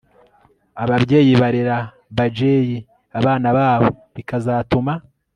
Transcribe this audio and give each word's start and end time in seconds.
ababyeyi 0.83 1.33
barera 1.41 1.77
bajeyi 2.17 2.77
abana 3.19 3.47
babo 3.57 3.89
bikazatuma 4.15 4.93